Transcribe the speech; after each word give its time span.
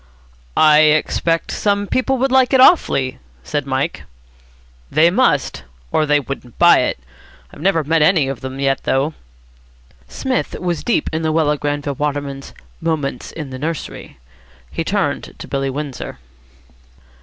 "I 0.57 0.79
expect 0.79 1.51
some 1.51 1.85
people 1.85 2.17
would 2.17 2.31
like 2.31 2.53
it 2.53 2.59
awfully," 2.59 3.19
said 3.43 3.67
Mike. 3.67 4.01
"They 4.89 5.11
must, 5.11 5.63
or 5.91 6.07
they 6.07 6.19
wouldn't 6.19 6.57
buy 6.57 6.79
it. 6.79 6.97
I've 7.53 7.61
never 7.61 7.83
met 7.83 8.01
any 8.01 8.27
of 8.27 8.41
them 8.41 8.59
yet, 8.59 8.81
though." 8.83 9.13
Psmith 10.07 10.59
was 10.59 10.83
deep 10.83 11.07
in 11.13 11.21
Luella 11.21 11.55
Granville 11.55 11.93
Waterman's 11.93 12.55
"Moments 12.81 13.31
in 13.31 13.51
the 13.51 13.59
Nursery." 13.59 14.17
He 14.71 14.83
turned 14.83 15.35
to 15.37 15.47
Billy 15.47 15.69
Windsor. 15.69 16.17